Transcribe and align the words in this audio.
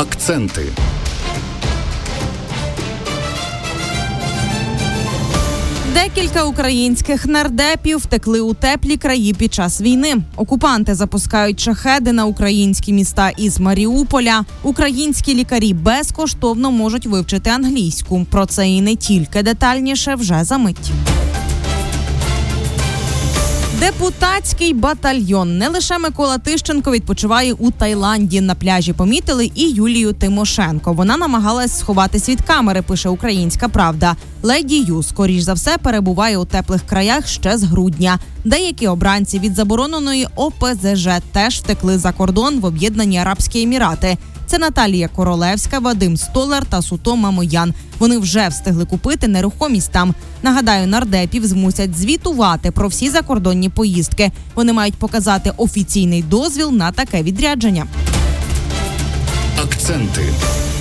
Акценти. 0.00 0.66
Декілька 5.94 6.44
українських 6.44 7.26
нардепів 7.26 7.98
втекли 7.98 8.40
у 8.40 8.54
теплі 8.54 8.96
краї 8.96 9.34
під 9.34 9.54
час 9.54 9.80
війни. 9.80 10.16
Окупанти 10.36 10.94
запускають 10.94 11.60
шахеди 11.60 12.12
на 12.12 12.24
українські 12.24 12.92
міста 12.92 13.30
із 13.30 13.60
Маріуполя. 13.60 14.44
Українські 14.62 15.34
лікарі 15.34 15.74
безкоштовно 15.74 16.70
можуть 16.70 17.06
вивчити 17.06 17.50
англійську. 17.50 18.26
Про 18.30 18.46
це 18.46 18.68
і 18.68 18.80
не 18.80 18.96
тільки 18.96 19.42
детальніше 19.42 20.14
вже 20.14 20.44
за 20.44 20.58
мить. 20.58 20.92
Депутатський 23.90 24.74
батальйон 24.74 25.58
не 25.58 25.68
лише 25.68 25.98
Микола 25.98 26.38
Тищенко 26.38 26.92
відпочиває 26.92 27.52
у 27.52 27.70
Таїланді. 27.70 28.40
На 28.40 28.54
пляжі 28.54 28.92
помітили 28.92 29.50
і 29.54 29.70
Юлію 29.70 30.12
Тимошенко. 30.12 30.92
Вона 30.92 31.16
намагалась 31.16 31.78
сховатись 31.78 32.28
від 32.28 32.42
камери. 32.42 32.82
Пише 32.82 33.08
Українська 33.08 33.68
Правда. 33.68 34.16
Леді 34.42 34.80
Ю, 34.80 35.02
скоріш 35.02 35.42
за 35.42 35.52
все, 35.52 35.78
перебуває 35.78 36.38
у 36.38 36.44
теплих 36.44 36.82
краях 36.86 37.26
ще 37.26 37.58
з 37.58 37.62
грудня. 37.62 38.18
Деякі 38.44 38.88
обранці 38.88 39.38
від 39.38 39.54
забороненої 39.54 40.26
ОПЗЖ 40.36 41.08
теж 41.32 41.58
втекли 41.58 41.98
за 41.98 42.12
кордон 42.12 42.60
в 42.60 42.64
Об'єднані 42.64 43.18
Арабські 43.18 43.62
Емірати. 43.62 44.18
Це 44.50 44.58
Наталія 44.58 45.08
Королевська, 45.08 45.78
Вадим 45.78 46.16
Столар 46.16 46.66
та 46.66 46.82
Суто 46.82 47.16
Мамоян. 47.16 47.74
Вони 47.98 48.18
вже 48.18 48.48
встигли 48.48 48.84
купити 48.84 49.28
нерухомість 49.28 49.92
там. 49.92 50.14
Нагадаю, 50.42 50.86
нардепів 50.86 51.46
змусять 51.46 51.96
звітувати 51.96 52.70
про 52.70 52.88
всі 52.88 53.10
закордонні 53.10 53.68
поїздки. 53.68 54.30
Вони 54.54 54.72
мають 54.72 54.94
показати 54.94 55.52
офіційний 55.56 56.22
дозвіл 56.22 56.70
на 56.72 56.92
таке 56.92 57.22
відрядження. 57.22 57.86
Акценти. 59.62 60.32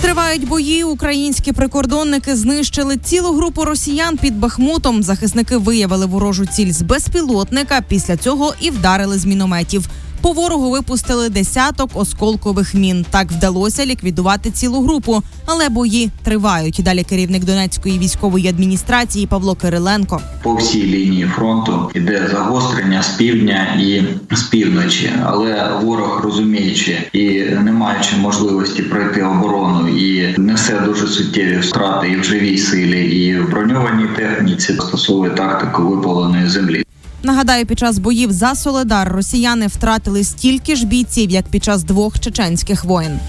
Тривають 0.02 0.48
бої. 0.48 0.84
Українські 0.84 1.52
прикордонники 1.52 2.36
знищили 2.36 2.98
цілу 2.98 3.36
групу 3.36 3.66
росіян 3.66 4.18
під 4.18 4.40
Бахмутом. 4.40 5.04
Захисники 5.04 5.58
виявили 5.58 6.06
ворожу 6.06 6.46
ціль 6.46 6.72
з 6.72 6.82
безпілотника. 6.82 7.82
Після 7.88 8.18
цього 8.18 8.54
і 8.62 8.70
вдарили 8.70 9.18
з 9.20 9.26
мінометів. 9.26 9.90
По 10.22 10.34
ворогу 10.34 10.72
випустили 10.72 11.30
десяток 11.30 11.90
осколкових 11.94 12.74
мін. 12.74 13.06
Так 13.10 13.32
вдалося 13.32 13.86
ліквідувати 13.86 14.52
цілу 14.52 14.82
групу, 14.82 15.24
але 15.46 15.70
бої 15.70 16.10
тривають. 16.24 16.82
Далі 16.84 17.04
керівник 17.04 17.46
Донецької 17.46 18.00
військової 18.00 18.48
адміністрації 18.48 19.28
Павло 19.28 19.56
Кириленко. 19.56 20.22
По 20.44 20.56
всій 20.56 20.84
лінії 20.84 21.26
фронту 21.36 21.92
йде 21.96 22.30
загострення 22.32 23.04
з 23.04 23.08
півдня 23.10 23.78
і 23.80 24.02
з 24.36 24.44
півночі, 24.44 25.12
але 25.26 25.72
ворог 25.82 26.22
розуміючи 26.24 26.98
і 27.14 27.30
не 27.40 27.72
маючи 27.72 28.16
можливості 28.16 28.84
пройти 28.84 29.24
оборону, 29.24 29.88
і 29.88 30.36
несе 30.38 30.80
дуже 30.86 31.08
суттєві 31.08 31.58
втрати 31.58 32.10
і 32.10 32.20
в 32.20 32.24
живій 32.24 32.58
силі, 32.58 33.06
і 33.06 33.40
в 33.40 33.50
броньованій 33.50 34.08
техніці 34.16 34.74
застосовує 34.74 35.32
тактику 35.32 35.84
випаленої 35.84 36.50
землі. 36.50 36.84
Нагадаю, 37.24 37.66
під 37.66 37.80
час 37.80 37.98
боїв 37.98 38.32
за 38.32 38.56
Соледар 38.56 39.12
росіяни 39.12 39.68
втратили 39.68 40.24
стільки 40.24 40.76
ж 40.76 40.86
бійців, 40.86 41.30
як 41.30 41.48
під 41.48 41.64
час 41.64 41.84
двох 41.84 42.20
чеченських 42.20 42.86
воєн. 42.86 43.20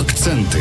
Акценти. 0.00 0.58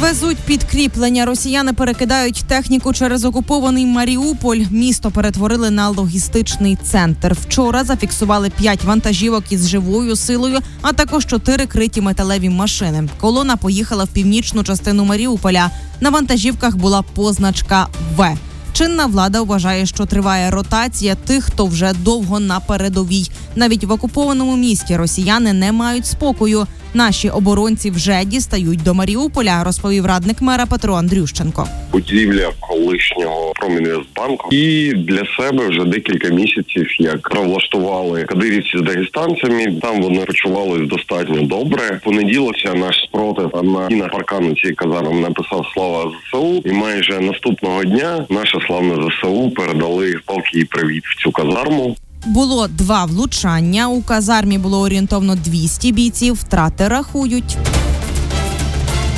Везуть 0.00 0.38
підкріплення. 0.38 1.24
Росіяни 1.24 1.72
перекидають 1.72 2.44
техніку 2.46 2.92
через 2.92 3.24
окупований 3.24 3.86
Маріуполь. 3.86 4.60
Місто 4.70 5.10
перетворили 5.10 5.70
на 5.70 5.88
логістичний 5.88 6.78
центр. 6.82 7.36
Вчора 7.42 7.84
зафіксували 7.84 8.50
п'ять 8.50 8.84
вантажівок 8.84 9.44
із 9.50 9.68
живою 9.68 10.16
силою, 10.16 10.58
а 10.82 10.92
також 10.92 11.26
чотири 11.26 11.66
криті 11.66 12.00
металеві 12.00 12.48
машини. 12.48 13.08
Колона 13.20 13.56
поїхала 13.56 14.04
в 14.04 14.08
північну 14.08 14.64
частину 14.64 15.04
Маріуполя. 15.04 15.70
На 16.00 16.10
вантажівках 16.10 16.76
була 16.76 17.02
позначка 17.02 17.86
В. 18.16 18.36
Чинна 18.78 19.06
влада 19.06 19.42
вважає, 19.42 19.86
що 19.86 20.06
триває 20.06 20.50
ротація 20.50 21.14
тих, 21.14 21.44
хто 21.44 21.66
вже 21.66 21.92
довго 21.92 22.40
на 22.40 22.60
передовій. 22.60 23.30
Навіть 23.56 23.84
в 23.84 23.92
окупованому 23.92 24.56
місті 24.56 24.96
росіяни 24.96 25.52
не 25.52 25.72
мають 25.72 26.06
спокою. 26.06 26.66
Наші 26.94 27.30
оборонці 27.30 27.90
вже 27.90 28.24
дістають 28.24 28.82
до 28.82 28.94
Маріуполя, 28.94 29.64
розповів 29.64 30.06
радник 30.06 30.42
мера 30.42 30.66
Петро 30.66 30.94
Андрющенко. 30.94 31.68
будівля 31.92 32.50
колишнього 32.60 33.52
Промінвестбанку. 33.54 34.48
І 34.52 34.92
для 34.92 35.22
себе 35.36 35.68
вже 35.68 35.84
декілька 35.84 36.28
місяців 36.28 36.86
як 36.98 37.34
влаштували 37.36 38.24
кадирівці 38.24 38.78
з 38.78 38.80
дагестанцями. 38.80 39.66
Там 39.82 40.02
вони 40.02 40.24
почувались 40.24 40.88
достатньо 40.88 41.42
добре. 41.42 42.00
Понеділося 42.04 42.74
наш 42.74 42.96
спротив 43.08 43.50
на 43.64 43.88
на 43.88 44.08
паркану 44.08 44.54
цієї 44.54 44.74
казарми 44.74 45.20
написав 45.20 45.66
слава 45.74 46.12
ЗСУ. 46.28 46.62
І 46.64 46.72
майже 46.72 47.20
наступного 47.20 47.84
дня 47.84 48.26
наше 48.30 48.58
славне 48.66 48.94
ЗСУ 48.94 49.50
передали 49.50 50.14
палки 50.26 50.58
і 50.58 50.64
привіт 50.64 51.04
в 51.04 51.22
цю 51.22 51.32
казарму. 51.32 51.96
Було 52.28 52.68
два 52.68 53.04
влучання. 53.04 53.88
У 53.88 54.02
казармі 54.02 54.58
було 54.58 54.80
орієнтовно 54.80 55.34
200 55.34 55.92
бійців. 55.92 56.34
Втрати 56.34 56.88
рахують. 56.88 57.56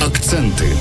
Акценти. 0.07 0.77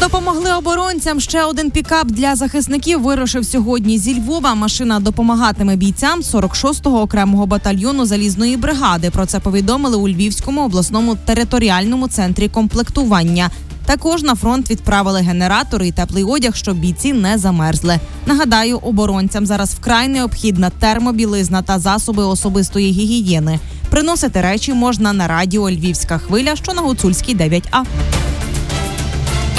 Допомогли 0.00 0.52
оборонцям. 0.52 1.20
Ще 1.20 1.44
один 1.44 1.70
пікап 1.70 2.06
для 2.06 2.36
захисників 2.36 3.02
вирушив 3.02 3.44
сьогодні 3.44 3.98
зі 3.98 4.20
Львова. 4.20 4.54
Машина 4.54 5.00
допомагатиме 5.00 5.76
бійцям 5.76 6.20
46-го 6.20 7.00
окремого 7.00 7.46
батальйону 7.46 8.06
залізної 8.06 8.56
бригади. 8.56 9.10
Про 9.10 9.26
це 9.26 9.40
повідомили 9.40 9.96
у 9.96 10.08
Львівському 10.08 10.64
обласному 10.64 11.16
територіальному 11.24 12.08
центрі 12.08 12.48
комплектування. 12.48 13.50
Також 13.86 14.22
на 14.22 14.34
фронт 14.34 14.70
відправили 14.70 15.20
генератори 15.20 15.88
і 15.88 15.92
теплий 15.92 16.24
одяг, 16.24 16.56
щоб 16.56 16.76
бійці 16.76 17.12
не 17.12 17.38
замерзли. 17.38 18.00
Нагадаю, 18.26 18.78
оборонцям 18.78 19.46
зараз 19.46 19.74
вкрай 19.74 20.08
необхідна 20.08 20.70
термобілизна 20.70 21.62
та 21.62 21.78
засоби 21.78 22.24
особистої 22.24 22.92
гігієни. 22.92 23.60
Приносити 23.90 24.40
речі 24.40 24.72
можна 24.72 25.12
на 25.12 25.28
радіо 25.28 25.70
Львівська 25.70 26.18
хвиля, 26.18 26.56
що 26.56 26.72
на 26.72 26.82
Гуцульській 26.82 27.36
9А. 27.36 27.84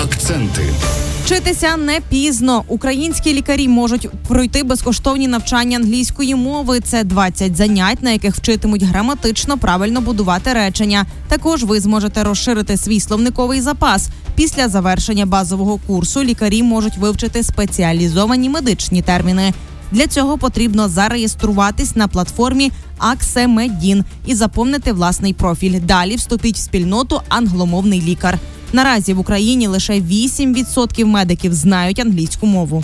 Акценти. 0.04 0.74
Вчитися 1.26 1.78
не 1.78 2.00
пізно. 2.10 2.64
Українські 2.68 3.34
лікарі 3.34 3.68
можуть 3.68 4.10
пройти 4.28 4.64
безкоштовні 4.64 5.28
навчання 5.28 5.78
англійської 5.78 6.36
мови. 6.36 6.80
Це 6.80 7.04
20 7.04 7.56
занять, 7.56 8.04
на 8.04 8.12
яких 8.12 8.36
вчитимуть 8.36 8.84
граматично 8.84 9.58
правильно 9.58 10.02
будувати 10.02 10.54
речення. 10.54 11.06
Також 11.28 11.64
ви 11.64 11.80
зможете 11.80 12.24
розширити 12.24 12.78
свій 12.78 13.00
словниковий 13.00 13.62
запас. 13.62 14.10
Після 14.36 14.70
завершення 14.70 15.26
базового 15.26 15.80
курсу 15.88 16.24
лікарі 16.24 16.64
можуть 16.64 16.98
вивчити 16.98 17.44
спеціалізовані 17.44 18.50
медичні 18.50 19.02
терміни. 19.02 19.54
Для 19.92 20.08
цього 20.08 20.38
потрібно 20.38 20.90
зареєструватись 20.90 21.96
на 21.96 22.08
платформі 22.08 22.72
Аксемедін 22.98 24.04
і 24.26 24.36
заповнити 24.36 24.92
власний 24.94 25.34
профіль. 25.34 25.80
Далі 25.82 26.16
вступіть 26.16 26.56
в 26.56 26.60
спільноту 26.60 27.22
англомовний 27.30 28.02
лікар. 28.02 28.40
Наразі 28.74 29.14
в 29.14 29.20
Україні 29.20 29.68
лише 29.68 29.94
8% 29.94 31.06
медиків 31.06 31.54
знають 31.54 32.00
англійську 32.00 32.48
мову. 32.48 32.84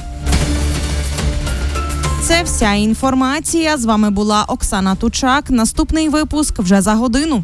Це 2.24 2.44
вся 2.44 2.74
інформація. 2.74 3.78
З 3.78 3.86
вами 3.86 4.10
була 4.10 4.44
Оксана 4.48 4.96
Тучак. 4.96 5.50
Наступний 5.50 6.10
випуск 6.10 6.60
вже 6.60 6.82
за 6.82 6.94
годину. 6.94 7.44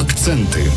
Акценти. 0.00 0.70